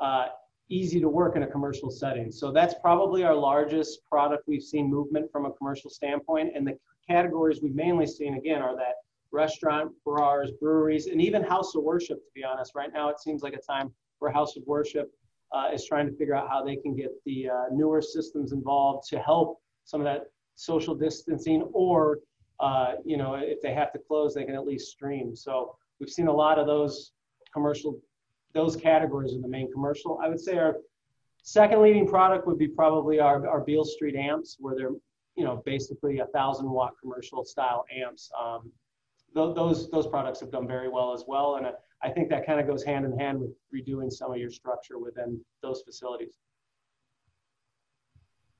uh, 0.00 0.26
easy 0.68 1.00
to 1.00 1.08
work 1.08 1.36
in 1.36 1.44
a 1.44 1.46
commercial 1.46 1.90
setting. 1.90 2.32
So 2.32 2.50
that's 2.50 2.74
probably 2.82 3.22
our 3.22 3.34
largest 3.34 4.00
product 4.04 4.44
we've 4.48 4.62
seen 4.62 4.90
movement 4.90 5.30
from 5.30 5.46
a 5.46 5.52
commercial 5.52 5.90
standpoint. 5.90 6.56
And 6.56 6.66
the 6.66 6.76
categories 7.08 7.60
we've 7.62 7.74
mainly 7.74 8.06
seen, 8.06 8.34
again, 8.34 8.62
are 8.62 8.74
that 8.76 8.94
restaurant, 9.30 9.92
bars, 10.04 10.50
breweries, 10.60 11.06
and 11.06 11.20
even 11.20 11.44
house 11.44 11.74
of 11.76 11.84
worship, 11.84 12.18
to 12.18 12.30
be 12.34 12.42
honest. 12.42 12.72
Right 12.74 12.92
now, 12.92 13.10
it 13.10 13.20
seems 13.20 13.42
like 13.42 13.54
a 13.54 13.60
time 13.60 13.92
where 14.18 14.32
house 14.32 14.56
of 14.56 14.64
worship 14.66 15.10
uh, 15.52 15.68
is 15.72 15.86
trying 15.86 16.06
to 16.10 16.16
figure 16.16 16.34
out 16.34 16.48
how 16.48 16.64
they 16.64 16.76
can 16.76 16.96
get 16.96 17.10
the 17.24 17.48
uh, 17.48 17.64
newer 17.70 18.02
systems 18.02 18.52
involved 18.52 19.08
to 19.08 19.18
help 19.20 19.60
some 19.84 20.00
of 20.00 20.04
that 20.04 20.24
social 20.56 20.94
distancing 20.94 21.68
or 21.72 22.18
uh, 22.60 22.92
you 23.04 23.16
know, 23.16 23.34
if 23.34 23.60
they 23.60 23.74
have 23.74 23.92
to 23.92 23.98
close, 23.98 24.34
they 24.34 24.44
can 24.44 24.54
at 24.54 24.66
least 24.66 24.90
stream. 24.90 25.36
So 25.36 25.76
we've 26.00 26.10
seen 26.10 26.28
a 26.28 26.32
lot 26.32 26.58
of 26.58 26.66
those 26.66 27.12
commercial, 27.52 27.98
those 28.54 28.76
categories 28.76 29.32
in 29.32 29.42
the 29.42 29.48
main 29.48 29.70
commercial. 29.72 30.18
I 30.22 30.28
would 30.28 30.40
say 30.40 30.56
our 30.58 30.76
second 31.42 31.82
leading 31.82 32.06
product 32.08 32.46
would 32.46 32.58
be 32.58 32.68
probably 32.68 33.20
our, 33.20 33.46
our 33.46 33.60
Beale 33.60 33.84
Street 33.84 34.16
amps, 34.16 34.56
where 34.58 34.74
they're, 34.74 34.90
you 35.36 35.44
know, 35.44 35.62
basically 35.64 36.18
a 36.18 36.26
thousand 36.26 36.68
watt 36.68 36.94
commercial 37.00 37.44
style 37.44 37.84
amps. 37.94 38.30
Um, 38.40 38.72
th- 39.34 39.54
those 39.54 39.90
those 39.90 40.06
products 40.06 40.40
have 40.40 40.50
done 40.50 40.66
very 40.66 40.88
well 40.88 41.12
as 41.12 41.24
well, 41.26 41.56
and 41.56 41.66
I 42.02 42.10
think 42.10 42.28
that 42.30 42.46
kind 42.46 42.60
of 42.60 42.66
goes 42.66 42.84
hand 42.84 43.04
in 43.04 43.18
hand 43.18 43.40
with 43.40 43.50
redoing 43.74 44.10
some 44.10 44.32
of 44.32 44.38
your 44.38 44.50
structure 44.50 44.98
within 44.98 45.40
those 45.62 45.82
facilities. 45.82 46.38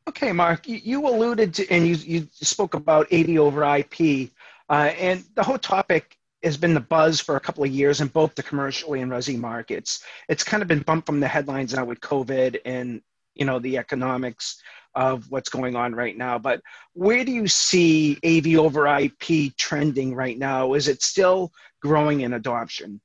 Okay, 0.08 0.30
Mark, 0.30 0.68
you, 0.68 1.06
alluded 1.06 1.54
to, 1.54 1.68
and 1.68 1.86
you, 1.86 1.94
you 1.96 2.28
spoke 2.32 2.74
about 2.74 3.12
AV 3.12 3.36
over 3.38 3.64
IP, 3.64 4.30
uh, 4.70 4.92
and 4.98 5.24
the 5.34 5.42
whole 5.42 5.58
topic 5.58 6.16
has 6.44 6.56
been 6.56 6.74
the 6.74 6.80
buzz 6.80 7.20
for 7.20 7.34
a 7.34 7.40
couple 7.40 7.64
of 7.64 7.70
years 7.70 8.00
in 8.00 8.06
both 8.08 8.34
the 8.36 8.42
commercially 8.42 9.00
and 9.00 9.10
resi 9.10 9.36
markets. 9.36 10.04
It's 10.28 10.44
kind 10.44 10.62
of 10.62 10.68
been 10.68 10.80
bumped 10.80 11.06
from 11.06 11.18
the 11.18 11.26
headlines 11.26 11.74
now 11.74 11.84
with 11.84 12.00
COVID 12.00 12.58
and 12.64 13.02
you 13.34 13.44
know 13.44 13.58
the 13.58 13.78
economics 13.78 14.62
of 14.94 15.30
what's 15.30 15.48
going 15.48 15.74
on 15.74 15.94
right 15.94 16.16
now. 16.16 16.38
But 16.38 16.62
where 16.94 17.24
do 17.24 17.32
you 17.32 17.48
see 17.48 18.18
AV 18.24 18.58
over 18.58 18.86
IP 18.86 19.56
trending 19.56 20.14
right 20.14 20.38
now? 20.38 20.74
Is 20.74 20.88
it 20.88 21.02
still 21.02 21.52
growing 21.82 22.20
in 22.20 22.34
adoption? 22.34 23.00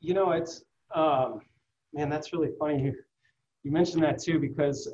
You 0.00 0.14
know, 0.14 0.32
it's 0.32 0.64
um, 0.94 1.42
man, 1.92 2.08
that's 2.08 2.32
really 2.32 2.50
funny. 2.58 2.82
You 2.84 2.94
you 3.64 3.70
mentioned 3.70 4.02
that 4.02 4.18
too 4.18 4.38
because 4.38 4.92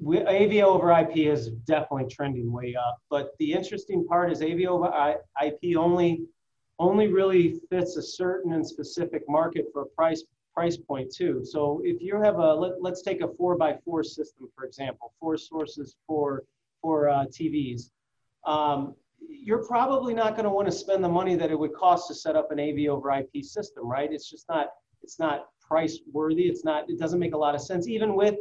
we, 0.00 0.20
AV 0.20 0.64
over 0.64 0.92
IP 0.92 1.16
is 1.16 1.48
definitely 1.48 2.06
trending 2.10 2.52
way 2.52 2.74
up. 2.74 2.98
But 3.10 3.32
the 3.38 3.52
interesting 3.52 4.06
part 4.06 4.32
is 4.32 4.42
AV 4.42 4.62
over 4.68 4.92
IP 5.44 5.76
only 5.76 6.22
only 6.80 7.08
really 7.08 7.60
fits 7.70 7.96
a 7.96 8.02
certain 8.02 8.52
and 8.52 8.64
specific 8.64 9.22
market 9.28 9.66
for 9.72 9.82
a 9.82 9.86
price 9.86 10.24
price 10.54 10.76
point 10.76 11.12
too. 11.12 11.44
So 11.44 11.80
if 11.84 12.00
you 12.00 12.20
have 12.20 12.38
a 12.38 12.54
let, 12.54 12.82
let's 12.82 13.02
take 13.02 13.20
a 13.20 13.28
four 13.36 13.56
by 13.56 13.76
four 13.84 14.02
system 14.02 14.48
for 14.54 14.64
example, 14.64 15.12
four 15.20 15.36
sources 15.36 15.96
for 16.06 16.44
for 16.80 17.08
uh, 17.08 17.26
TVs. 17.26 17.90
Um, 18.46 18.94
you're 19.28 19.66
probably 19.66 20.14
not 20.14 20.34
going 20.34 20.44
to 20.44 20.50
want 20.50 20.66
to 20.66 20.72
spend 20.72 21.02
the 21.02 21.08
money 21.08 21.34
that 21.34 21.50
it 21.50 21.58
would 21.58 21.74
cost 21.74 22.06
to 22.08 22.14
set 22.14 22.36
up 22.36 22.52
an 22.52 22.60
AV 22.60 22.88
over 22.88 23.10
IP 23.10 23.44
system, 23.44 23.86
right? 23.86 24.12
It's 24.12 24.30
just 24.30 24.48
not 24.48 24.68
it's 25.02 25.18
not 25.18 25.48
price 25.60 25.98
worthy. 26.12 26.44
It's 26.44 26.64
not 26.64 26.88
it 26.88 26.98
doesn't 26.98 27.18
make 27.18 27.34
a 27.34 27.38
lot 27.38 27.54
of 27.54 27.60
sense 27.60 27.88
even 27.88 28.14
with 28.14 28.36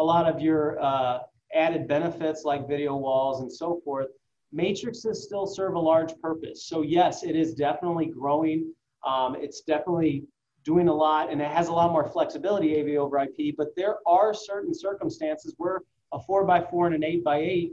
a 0.00 0.02
lot 0.02 0.26
of 0.26 0.40
your 0.40 0.82
uh, 0.82 1.18
added 1.54 1.86
benefits 1.86 2.42
like 2.44 2.66
video 2.66 2.96
walls 2.96 3.42
and 3.42 3.52
so 3.52 3.82
forth, 3.84 4.08
matrices 4.50 5.24
still 5.24 5.46
serve 5.46 5.74
a 5.74 5.78
large 5.78 6.18
purpose. 6.22 6.64
So 6.66 6.80
yes, 6.80 7.22
it 7.22 7.36
is 7.36 7.52
definitely 7.52 8.06
growing. 8.06 8.72
Um, 9.06 9.36
it's 9.38 9.60
definitely 9.60 10.24
doing 10.64 10.88
a 10.88 10.94
lot 10.94 11.30
and 11.30 11.40
it 11.40 11.50
has 11.50 11.68
a 11.68 11.72
lot 11.72 11.92
more 11.92 12.08
flexibility 12.08 12.80
AV 12.80 12.98
over 12.98 13.18
IP, 13.18 13.54
but 13.58 13.68
there 13.76 13.96
are 14.06 14.32
certain 14.32 14.72
circumstances 14.74 15.54
where 15.58 15.82
a 16.12 16.20
four 16.20 16.46
by 16.46 16.62
four 16.62 16.86
and 16.86 16.94
an 16.94 17.04
eight 17.04 17.22
by 17.22 17.36
eight 17.38 17.70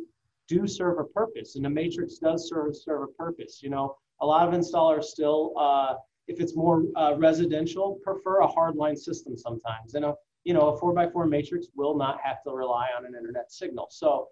do 0.50 0.68
serve 0.68 1.00
a 1.00 1.06
purpose 1.06 1.56
and 1.56 1.64
the 1.64 1.70
matrix 1.70 2.18
does 2.18 2.50
serve, 2.50 2.76
serve 2.76 3.04
a 3.04 3.14
purpose. 3.14 3.62
You 3.64 3.70
know, 3.70 3.96
a 4.20 4.26
lot 4.26 4.48
of 4.48 4.54
installers 4.54 5.06
still, 5.06 5.54
uh, 5.58 5.94
if 6.28 6.42
it's 6.42 6.58
more 6.58 6.84
uh, 6.98 7.16
residential, 7.18 8.00
prefer 8.04 8.42
a 8.42 8.48
hardline 8.48 8.98
system 8.98 9.38
sometimes. 9.38 9.96
And 9.96 10.04
a 10.04 10.14
you 10.44 10.54
know, 10.54 10.70
a 10.70 10.78
four 10.78 10.94
by 10.94 11.10
four 11.10 11.26
matrix 11.26 11.68
will 11.76 11.98
not 11.98 12.20
have 12.24 12.42
to 12.44 12.52
rely 12.52 12.88
on 12.98 13.06
an 13.06 13.16
internet 13.16 13.52
signal. 13.52 13.88
So 13.90 14.30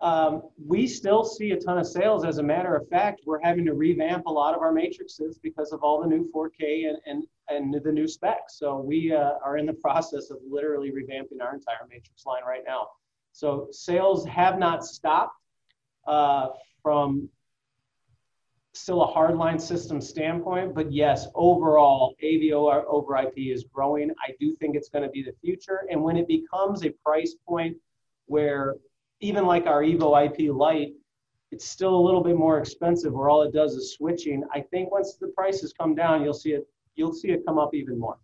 um, 0.00 0.42
we 0.64 0.86
still 0.86 1.24
see 1.24 1.50
a 1.50 1.56
ton 1.56 1.78
of 1.78 1.86
sales. 1.86 2.24
As 2.24 2.38
a 2.38 2.42
matter 2.42 2.76
of 2.76 2.88
fact, 2.88 3.22
we're 3.26 3.40
having 3.42 3.64
to 3.64 3.74
revamp 3.74 4.26
a 4.26 4.32
lot 4.32 4.54
of 4.54 4.62
our 4.62 4.72
matrices 4.72 5.38
because 5.42 5.72
of 5.72 5.82
all 5.82 6.00
the 6.00 6.06
new 6.06 6.30
4K 6.32 6.88
and, 6.88 6.98
and, 7.06 7.24
and 7.48 7.82
the 7.82 7.90
new 7.90 8.06
specs. 8.06 8.58
So 8.58 8.78
we 8.78 9.12
uh, 9.12 9.32
are 9.44 9.58
in 9.58 9.66
the 9.66 9.72
process 9.72 10.30
of 10.30 10.38
literally 10.48 10.90
revamping 10.90 11.42
our 11.42 11.52
entire 11.52 11.86
matrix 11.90 12.24
line 12.26 12.42
right 12.46 12.62
now. 12.66 12.86
So 13.32 13.68
sales 13.72 14.24
have 14.26 14.58
not 14.58 14.84
stopped 14.84 15.34
uh, 16.06 16.48
from 16.82 17.28
still 18.74 19.02
a 19.02 19.12
hardline 19.12 19.60
system 19.60 20.00
standpoint, 20.00 20.74
but 20.74 20.92
yes, 20.92 21.26
overall, 21.34 22.14
AVO 22.22 22.84
over 22.86 23.16
IP 23.16 23.34
is 23.36 23.64
growing. 23.72 24.10
I 24.26 24.32
do 24.38 24.54
think 24.56 24.76
it's 24.76 24.88
going 24.88 25.04
to 25.04 25.10
be 25.10 25.22
the 25.22 25.34
future. 25.40 25.86
And 25.90 26.02
when 26.02 26.16
it 26.16 26.28
becomes 26.28 26.84
a 26.84 26.90
price 27.04 27.34
point 27.46 27.76
where 28.26 28.76
even 29.20 29.46
like 29.46 29.66
our 29.66 29.82
Evo 29.82 30.24
IP 30.24 30.54
Lite, 30.54 30.92
it's 31.50 31.66
still 31.66 31.94
a 31.94 32.02
little 32.04 32.22
bit 32.22 32.36
more 32.36 32.58
expensive 32.58 33.12
where 33.12 33.30
all 33.30 33.42
it 33.42 33.52
does 33.52 33.74
is 33.74 33.94
switching. 33.94 34.44
I 34.52 34.60
think 34.60 34.92
once 34.92 35.16
the 35.16 35.28
prices 35.28 35.72
come 35.72 35.94
down, 35.94 36.22
you'll 36.22 36.34
see 36.34 36.52
it 36.52 36.68
you'll 36.94 37.14
see 37.14 37.28
it 37.28 37.46
come 37.46 37.58
up 37.58 37.74
even 37.74 37.98
more. 37.98 38.18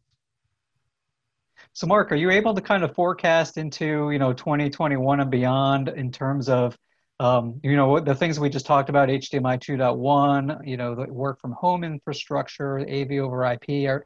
So 1.72 1.86
Mark, 1.86 2.12
are 2.12 2.16
you 2.16 2.30
able 2.30 2.54
to 2.54 2.60
kind 2.60 2.84
of 2.84 2.94
forecast 2.94 3.56
into, 3.56 4.10
you 4.10 4.18
know, 4.18 4.32
2021 4.32 5.20
and 5.20 5.30
beyond 5.30 5.88
in 5.88 6.10
terms 6.10 6.48
of 6.48 6.76
um, 7.20 7.60
you 7.62 7.76
know, 7.76 8.00
the 8.00 8.14
things 8.14 8.40
we 8.40 8.48
just 8.48 8.66
talked 8.66 8.88
about, 8.88 9.08
HDMI 9.08 9.58
2.1, 9.58 10.66
you 10.66 10.76
know, 10.76 10.94
the 10.94 11.12
work 11.12 11.40
from 11.40 11.52
home 11.52 11.84
infrastructure, 11.84 12.80
AV 12.80 13.12
over 13.12 13.44
IP 13.44 13.88
are, 13.88 14.04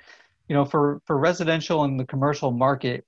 you 0.49 0.55
know, 0.55 0.65
for, 0.65 1.01
for 1.07 1.19
residential 1.19 1.85
and 1.85 1.99
the 1.99 2.05
commercial 2.05 2.51
market, 2.51 3.05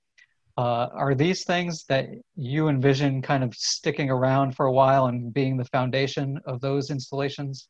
uh, 0.57 0.87
are 0.93 1.15
these 1.15 1.43
things 1.43 1.85
that 1.85 2.07
you 2.35 2.67
envision 2.67 3.21
kind 3.21 3.43
of 3.43 3.53
sticking 3.55 4.09
around 4.09 4.55
for 4.55 4.65
a 4.65 4.71
while 4.71 5.05
and 5.05 5.33
being 5.33 5.55
the 5.55 5.65
foundation 5.65 6.39
of 6.45 6.59
those 6.61 6.89
installations? 6.89 7.67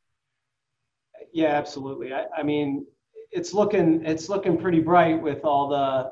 Yeah, 1.33 1.53
absolutely. 1.55 2.13
I, 2.13 2.25
I 2.37 2.43
mean, 2.43 2.85
it's 3.31 3.53
looking 3.53 4.03
it's 4.05 4.27
looking 4.27 4.57
pretty 4.57 4.79
bright 4.79 5.21
with 5.21 5.45
all 5.45 5.69
the 5.69 6.09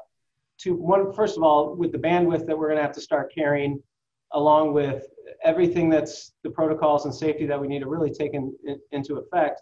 two 0.57 0.75
one 0.75 1.11
first 1.11 1.37
of 1.37 1.43
all 1.43 1.75
with 1.75 1.91
the 1.91 1.97
bandwidth 1.97 2.45
that 2.45 2.57
we're 2.57 2.67
going 2.67 2.77
to 2.77 2.83
have 2.83 2.93
to 2.93 3.01
start 3.01 3.33
carrying 3.33 3.81
along 4.33 4.73
with 4.73 5.07
everything 5.43 5.89
that's 5.89 6.33
the 6.43 6.49
protocols 6.49 7.05
and 7.05 7.13
safety 7.13 7.45
that 7.45 7.59
we 7.59 7.67
need 7.67 7.79
to 7.79 7.89
really 7.89 8.11
take 8.11 8.33
in, 8.33 8.53
in, 8.65 8.79
into 8.91 9.15
effect, 9.15 9.61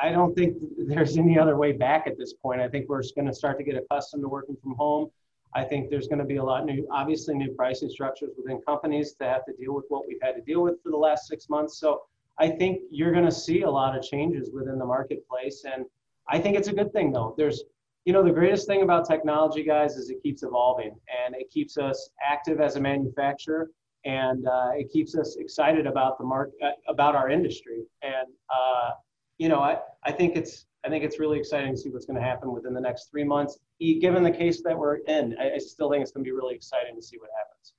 I 0.00 0.10
don't 0.10 0.34
think 0.34 0.56
there's 0.86 1.16
any 1.16 1.38
other 1.38 1.56
way 1.56 1.72
back 1.72 2.06
at 2.06 2.16
this 2.16 2.34
point. 2.34 2.60
I 2.60 2.68
think 2.68 2.88
we're 2.88 3.02
going 3.16 3.26
to 3.26 3.34
start 3.34 3.58
to 3.58 3.64
get 3.64 3.76
accustomed 3.76 4.22
to 4.22 4.28
working 4.28 4.56
from 4.62 4.74
home. 4.74 5.10
I 5.54 5.64
think 5.64 5.90
there's 5.90 6.06
going 6.08 6.18
to 6.20 6.24
be 6.24 6.36
a 6.36 6.44
lot 6.44 6.66
new, 6.66 6.86
obviously 6.92 7.34
new 7.34 7.52
pricing 7.52 7.88
structures 7.88 8.30
within 8.36 8.60
companies 8.60 9.14
to 9.14 9.24
have 9.24 9.44
to 9.46 9.52
deal 9.54 9.74
with 9.74 9.86
what 9.88 10.06
we've 10.06 10.20
had 10.22 10.32
to 10.32 10.42
deal 10.42 10.62
with 10.62 10.82
for 10.82 10.90
the 10.90 10.96
last 10.96 11.26
six 11.26 11.48
months. 11.48 11.78
So 11.78 12.02
I 12.38 12.48
think 12.48 12.82
you're 12.90 13.12
going 13.12 13.24
to 13.24 13.32
see 13.32 13.62
a 13.62 13.70
lot 13.70 13.96
of 13.96 14.04
changes 14.04 14.50
within 14.52 14.78
the 14.78 14.84
marketplace. 14.84 15.64
And 15.64 15.84
I 16.28 16.38
think 16.38 16.56
it's 16.56 16.68
a 16.68 16.72
good 16.72 16.92
thing 16.92 17.12
though. 17.12 17.34
There's, 17.36 17.64
you 18.08 18.14
know, 18.14 18.22
the 18.22 18.30
greatest 18.30 18.66
thing 18.66 18.80
about 18.80 19.06
technology 19.06 19.62
guys 19.62 19.96
is 19.96 20.08
it 20.08 20.22
keeps 20.22 20.42
evolving 20.42 20.98
and 21.26 21.34
it 21.34 21.50
keeps 21.50 21.76
us 21.76 22.08
active 22.26 22.58
as 22.58 22.76
a 22.76 22.80
manufacturer 22.80 23.68
and 24.06 24.48
uh, 24.48 24.70
it 24.72 24.90
keeps 24.90 25.14
us 25.14 25.36
excited 25.38 25.86
about 25.86 26.16
the 26.16 26.24
market, 26.24 26.54
uh, 26.64 26.70
about 26.90 27.14
our 27.14 27.28
industry. 27.28 27.82
And 28.00 28.28
uh, 28.48 28.92
you 29.36 29.50
know, 29.50 29.58
I, 29.60 29.76
I 30.04 30.12
think 30.12 30.36
it's 30.36 30.64
I 30.86 30.88
think 30.88 31.04
it's 31.04 31.18
really 31.18 31.38
exciting 31.38 31.70
to 31.70 31.76
see 31.76 31.90
what's 31.90 32.06
going 32.06 32.18
to 32.18 32.26
happen 32.26 32.50
within 32.50 32.72
the 32.72 32.80
next 32.80 33.10
three 33.10 33.24
months. 33.24 33.58
Given 33.78 34.22
the 34.22 34.30
case 34.30 34.62
that 34.62 34.78
we're 34.78 35.00
in, 35.06 35.36
I, 35.38 35.56
I 35.56 35.58
still 35.58 35.90
think 35.90 36.00
it's 36.00 36.10
going 36.10 36.24
to 36.24 36.28
be 36.28 36.32
really 36.32 36.54
exciting 36.54 36.96
to 36.96 37.02
see 37.02 37.18
what 37.18 37.28
happens. 37.36 37.74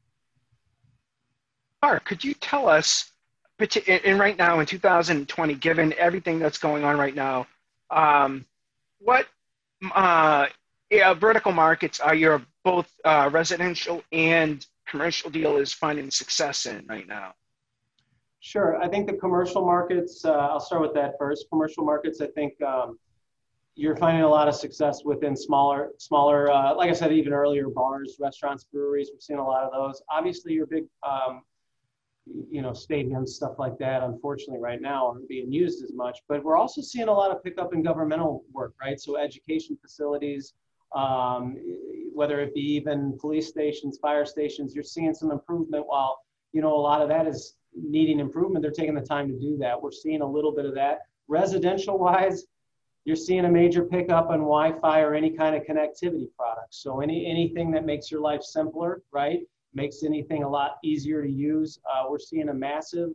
Mark, 1.82 2.06
could 2.06 2.24
you 2.24 2.36
tell 2.36 2.70
us, 2.70 3.14
and 3.58 4.20
right 4.20 4.38
now 4.38 4.60
in 4.60 4.68
2020, 4.68 5.56
given 5.56 5.92
everything 5.98 6.38
that's 6.38 6.60
going 6.60 6.84
on 6.84 7.00
right 7.00 7.16
now, 7.16 7.48
um, 7.90 8.46
what 9.00 9.26
uh, 9.94 10.48
yeah, 10.90 11.14
vertical 11.14 11.52
markets 11.52 12.00
are 12.00 12.16
your 12.16 12.42
both 12.64 12.92
uh, 13.06 13.30
residential 13.32 14.04
and 14.12 14.66
commercial 14.88 15.30
deal 15.30 15.58
is 15.58 15.72
finding 15.72 16.10
success 16.12 16.66
in 16.66 16.86
right 16.88 17.08
now? 17.08 17.34
Sure. 18.42 18.82
I 18.82 18.88
think 18.88 19.08
the 19.08 19.18
commercial 19.18 19.66
markets, 19.66 20.24
uh, 20.24 20.32
I'll 20.32 20.60
start 20.60 20.82
with 20.82 20.94
that 20.94 21.14
first. 21.20 21.48
Commercial 21.50 21.84
markets, 21.84 22.22
I 22.22 22.28
think 22.28 22.60
um, 22.62 22.98
you're 23.76 23.98
finding 23.98 24.24
a 24.24 24.30
lot 24.30 24.48
of 24.48 24.56
success 24.56 25.04
within 25.04 25.36
smaller, 25.36 25.90
smaller, 25.98 26.50
uh, 26.52 26.74
like 26.76 26.90
I 26.90 26.94
said, 26.94 27.12
even 27.12 27.34
earlier, 27.34 27.70
bars, 27.70 28.16
restaurants, 28.20 28.64
breweries. 28.64 29.10
We've 29.12 29.22
seen 29.22 29.38
a 29.38 29.46
lot 29.46 29.64
of 29.64 29.72
those. 29.72 30.02
Obviously, 30.10 30.54
your 30.54 30.66
big, 30.68 30.86
um, 31.08 31.42
you 32.50 32.62
know, 32.62 32.72
stadiums, 32.72 33.30
stuff 33.30 33.60
like 33.60 33.78
that, 33.80 34.04
unfortunately, 34.04 34.60
right 34.60 34.82
now 34.82 35.08
aren't 35.08 35.28
being 35.28 35.52
used 35.52 35.84
as 35.84 35.94
much. 35.94 36.20
But 36.28 36.44
we're 36.44 36.58
also 36.58 36.82
seeing 36.82 37.08
a 37.08 37.14
lot 37.14 37.32
of 37.32 37.44
pickup 37.44 37.74
in 37.74 37.84
governmental 37.84 38.44
work, 38.52 38.74
right? 38.82 39.00
So 39.00 39.18
education 39.18 39.78
facilities, 39.82 40.54
um, 40.96 41.58
whether 42.14 42.40
it 42.40 42.54
be 42.54 42.62
even 42.62 43.18
police 43.20 43.48
stations, 43.48 44.00
fire 44.02 44.26
stations, 44.26 44.74
you're 44.76 44.84
seeing 44.84 45.14
some 45.14 45.32
improvement 45.32 45.86
while, 45.88 46.20
you 46.54 46.62
know, 46.62 46.74
a 46.74 46.82
lot 46.82 47.02
of 47.02 47.10
that 47.10 47.28
is 47.28 47.56
needing 47.76 48.20
improvement. 48.20 48.62
They're 48.62 48.72
taking 48.72 48.96
the 48.96 49.02
time 49.02 49.28
to 49.28 49.40
do 49.40 49.58
that. 49.58 49.82
We're 49.82 49.92
seeing 49.92 50.22
a 50.22 50.30
little 50.30 50.52
bit 50.52 50.66
of 50.66 50.76
that. 50.76 51.00
Residential 51.28 51.98
wise, 51.98 52.46
you're 53.06 53.16
seeing 53.16 53.46
a 53.46 53.50
major 53.50 53.84
pickup 53.84 54.30
on 54.30 54.40
Wi-Fi 54.40 55.02
or 55.02 55.14
any 55.14 55.32
kind 55.32 55.56
of 55.56 55.64
connectivity 55.64 56.28
products. 56.38 56.78
So 56.84 57.02
any 57.02 57.26
anything 57.26 57.72
that 57.72 57.86
makes 57.86 58.12
your 58.12 58.22
life 58.22 58.42
simpler, 58.44 59.02
right? 59.12 59.42
Makes 59.74 60.04
anything 60.04 60.44
a 60.44 60.50
lot 60.50 60.78
easier 60.84 61.22
to 61.24 61.30
use. 61.30 61.80
Uh, 61.86 62.06
we're 62.10 62.20
seeing 62.20 62.50
a 62.50 62.54
massive 62.54 63.10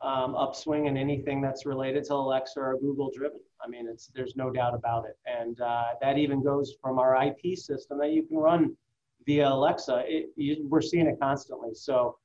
um, 0.00 0.34
upswing 0.34 0.86
in 0.86 0.96
anything 0.96 1.40
that's 1.40 1.64
related 1.66 2.04
to 2.04 2.14
Alexa 2.14 2.60
or 2.60 2.78
Google 2.78 3.10
driven. 3.14 3.40
I 3.64 3.68
mean, 3.68 3.86
it's 3.88 4.08
there's 4.14 4.36
no 4.36 4.50
doubt 4.50 4.74
about 4.74 5.06
it, 5.06 5.16
and 5.26 5.60
uh, 5.60 5.84
that 6.00 6.18
even 6.18 6.42
goes 6.42 6.74
from 6.82 6.98
our 6.98 7.24
IP 7.24 7.56
system 7.56 7.98
that 7.98 8.10
you 8.10 8.24
can 8.24 8.36
run 8.36 8.76
via 9.24 9.48
Alexa. 9.48 10.04
It, 10.06 10.30
you, 10.36 10.66
we're 10.68 10.82
seeing 10.82 11.06
it 11.06 11.18
constantly. 11.20 11.74
So, 11.74 12.18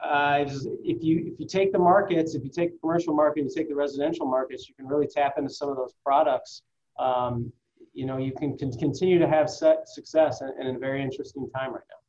uh, 0.00 0.44
if 0.82 1.02
you 1.02 1.30
if 1.32 1.38
you 1.38 1.46
take 1.46 1.72
the 1.72 1.78
markets, 1.78 2.34
if 2.34 2.42
you 2.42 2.50
take 2.50 2.72
the 2.72 2.78
commercial 2.78 3.14
market, 3.14 3.44
you 3.44 3.50
take 3.54 3.68
the 3.68 3.76
residential 3.76 4.26
markets, 4.26 4.68
you 4.68 4.74
can 4.74 4.88
really 4.88 5.06
tap 5.06 5.34
into 5.38 5.50
some 5.50 5.68
of 5.68 5.76
those 5.76 5.94
products. 6.04 6.62
Um, 6.98 7.52
you 7.92 8.06
know, 8.06 8.18
you 8.18 8.32
can, 8.32 8.58
can 8.58 8.72
continue 8.72 9.20
to 9.20 9.28
have 9.28 9.48
set 9.48 9.88
success 9.88 10.42
in, 10.42 10.66
in 10.66 10.74
a 10.74 10.78
very 10.78 11.00
interesting 11.00 11.48
time 11.56 11.72
right 11.72 11.84
now. 11.88 12.03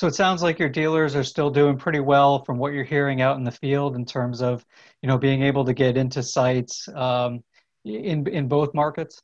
So 0.00 0.06
it 0.06 0.14
sounds 0.14 0.42
like 0.42 0.58
your 0.58 0.70
dealers 0.70 1.14
are 1.14 1.22
still 1.22 1.50
doing 1.50 1.76
pretty 1.76 2.00
well 2.00 2.42
from 2.42 2.56
what 2.56 2.72
you're 2.72 2.84
hearing 2.84 3.20
out 3.20 3.36
in 3.36 3.44
the 3.44 3.50
field 3.50 3.96
in 3.96 4.06
terms 4.06 4.40
of, 4.40 4.64
you 5.02 5.08
know, 5.08 5.18
being 5.18 5.42
able 5.42 5.62
to 5.66 5.74
get 5.74 5.98
into 5.98 6.22
sites 6.22 6.88
um, 6.94 7.44
in 7.84 8.26
in 8.26 8.48
both 8.48 8.72
markets. 8.72 9.20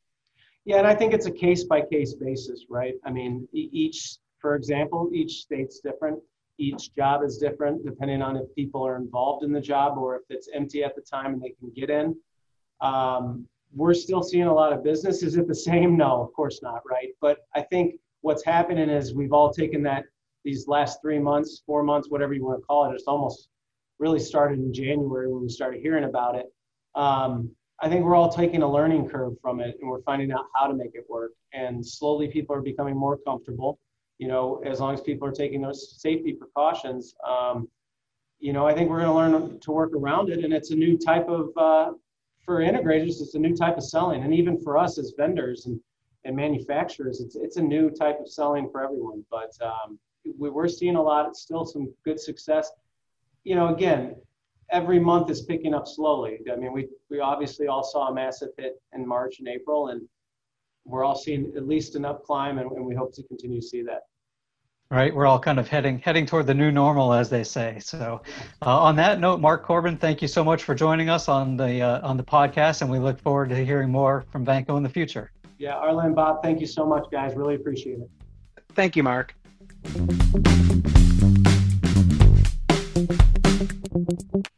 Yeah, 0.67 0.77
and 0.77 0.87
I 0.87 0.95
think 0.95 1.15
it's 1.15 1.25
a 1.25 1.31
case 1.31 1.65
by 1.65 1.81
case 1.81 2.13
basis, 2.13 2.67
right? 2.69 2.93
I 3.07 3.11
mean, 3.11 3.49
each, 3.55 4.19
for 4.39 4.55
example, 4.55 5.09
each 5.15 5.41
state's 5.41 5.81
different. 5.81 6.19
Each 6.59 6.95
job 6.95 7.23
is 7.25 7.39
different 7.39 7.83
depending 7.83 8.21
on 8.21 8.37
if 8.37 8.55
people 8.55 8.87
are 8.87 8.97
involved 8.97 9.45
in 9.45 9.53
the 9.53 9.63
job 9.63 9.97
or 9.97 10.17
if 10.17 10.25
it's 10.29 10.51
empty 10.53 10.85
at 10.85 10.95
the 10.95 11.01
time 11.01 11.33
and 11.33 11.43
they 11.43 11.55
can 11.59 11.73
get 11.75 11.89
in. 11.89 12.15
Um, 12.83 13.49
we're 13.75 13.95
still 13.95 14.23
seeing 14.23 14.45
a 14.45 14.53
lot 14.53 14.75
of 14.75 14.85
business. 14.85 15.23
Is 15.23 15.39
it 15.39 15.49
the 15.49 15.55
same? 15.55 15.97
No, 15.97 16.21
of 16.21 16.35
course 16.35 16.61
not, 16.63 16.83
right? 16.87 17.09
But 17.23 17.39
I 17.55 17.63
think 17.63 17.95
what's 18.21 18.45
happening 18.45 18.91
is 18.91 19.15
we've 19.15 19.33
all 19.33 19.51
taken 19.51 19.83
that 19.85 20.05
these 20.47 20.69
last 20.69 21.03
three 21.03 21.19
months, 21.19 21.63
four 21.67 21.83
months, 21.83 22.09
whatever 22.09 22.33
you 22.33 22.45
want 22.45 22.61
to 22.61 22.65
call 22.65 22.89
it, 22.89 22.95
it's 22.95 23.09
almost 23.09 23.49
really 23.99 24.21
started 24.21 24.61
in 24.61 24.73
January 24.73 25.31
when 25.31 25.43
we 25.43 25.49
started 25.49 25.83
hearing 25.83 26.05
about 26.05 26.37
it. 26.37 26.47
Um, 26.95 27.51
I 27.81 27.89
think 27.89 28.05
we're 28.05 28.15
all 28.15 28.33
taking 28.33 28.63
a 28.63 28.71
learning 28.71 29.09
curve 29.09 29.35
from 29.43 29.61
it 29.61 29.77
and 29.81 29.91
we're 29.91 30.03
finding 30.03 30.31
out 30.33 30.47
how 30.55 30.69
to 30.69 30.75
make 30.75 30.93
it 30.95 31.05
work. 31.11 31.33
And 31.53 31.85
slowly 31.85 32.29
people 32.29 32.55
are 32.55 32.63
becoming 32.63 32.97
more 32.97 33.19
comfortable, 33.19 33.81
you 34.19 34.29
know, 34.29 34.63
as 34.65 34.79
long 34.81 34.95
as 34.95 35.01
people 35.01 35.27
are 35.29 35.33
taking 35.33 35.61
those 35.61 36.01
safety 36.01 36.33
precautions. 36.33 37.15
Um, 37.29 37.69
you 38.39 38.53
know, 38.53 38.67
I 38.67 38.73
think 38.73 38.89
we're 38.89 39.01
going 39.01 39.31
to 39.31 39.39
learn 39.39 39.61
to 39.61 39.71
work 39.73 39.93
around 39.95 40.31
it. 40.31 40.45
And 40.45 40.53
it's 40.55 40.71
a 40.71 40.77
new 40.77 40.97
type 40.97 41.29
of, 41.29 41.51
uh, 41.57 41.93
for 42.45 42.61
integrators, 42.61 43.21
it's 43.21 43.35
a 43.35 43.39
new 43.39 43.55
type 43.55 43.77
of 43.77 43.85
selling. 43.85 44.23
And 44.23 44.33
even 44.33 44.61
for 44.63 44.79
us 44.79 44.97
as 44.99 45.13
vendors 45.17 45.67
and, 45.67 45.81
and 46.25 46.37
manufacturers, 46.37 47.21
it's, 47.21 47.35
it's 47.35 47.57
a 47.57 47.63
new 47.63 47.91
type 47.91 48.21
of 48.21 48.29
selling 48.29 48.71
for 48.71 48.85
everyone. 48.85 49.25
But 49.31 49.53
um, 49.61 49.99
we, 50.39 50.51
we're 50.51 50.69
seeing 50.69 50.97
a 50.97 51.03
lot, 51.03 51.29
it's 51.29 51.43
still 51.43 51.65
some 51.65 51.93
good 52.05 52.21
success. 52.21 52.71
You 53.45 53.55
know, 53.55 53.75
again, 53.75 54.17
every 54.71 54.99
month 54.99 55.31
is 55.31 55.43
picking 55.43 55.75
up 55.75 55.87
slowly. 55.87 56.39
I 56.53 56.57
mean, 56.57 56.73
we, 56.73 56.89
we 57.11 57.21
obviously 57.21 57.69
all 57.69 57.85
saw 57.85 58.09
a 58.09 58.15
massive 58.15 58.49
hit 58.59 58.81
in 58.95 59.07
March 59.07 59.39
and 59.39 59.49
April, 59.49 59.89
and 59.89 60.03
we're 60.85 61.05
all 61.05 61.17
seeing 61.17 61.53
at 61.57 61.67
least 61.67 61.95
an 61.97 62.05
up 62.05 62.25
climb, 62.25 62.59
and, 62.59 62.71
and 62.73 62.85
we 62.85 62.95
hope 62.95 63.15
to 63.15 63.23
continue 63.25 63.61
to 63.61 63.67
see 63.67 63.83
that. 63.83 64.03
Right, 64.89 65.13
we're 65.13 65.27
all 65.27 65.41
kind 65.41 65.59
of 65.59 65.67
heading 65.67 65.99
heading 65.99 66.27
toward 66.27 66.47
the 66.47 66.55
new 66.55 66.71
normal, 66.71 67.13
as 67.13 67.29
they 67.29 67.43
say. 67.43 67.81
So, 67.81 68.23
uh, 68.63 68.83
on 68.83 68.95
that 68.97 69.19
note, 69.19 69.41
Mark 69.41 69.65
Corbin, 69.65 69.97
thank 69.97 70.23
you 70.23 70.29
so 70.29 70.45
much 70.45 70.63
for 70.63 70.77
joining 70.77 71.09
us 71.09 71.29
on 71.29 71.57
the 71.57 71.83
uh, 71.83 72.09
on 72.09 72.17
the 72.17 72.23
podcast, 72.23 72.83
and 72.83 72.91
we 72.91 73.01
look 73.01 73.21
forward 73.21 73.49
to 73.49 73.65
hearing 73.65 73.91
more 73.91 74.25
from 74.31 74.47
Vanco 74.47 74.77
in 74.77 74.85
the 74.85 74.89
future. 74.89 75.33
Yeah, 75.59 75.75
Arlen, 75.75 76.15
Bob, 76.15 76.41
thank 76.41 76.61
you 76.61 76.69
so 76.69 76.87
much, 76.87 77.07
guys. 77.11 77.35
Really 77.35 77.57
appreciate 77.57 77.99
it. 77.99 78.11
Thank 78.75 78.95
you, 78.95 79.03
Mark. 79.03 79.35
Thank 79.89 80.17
you. 84.35 84.56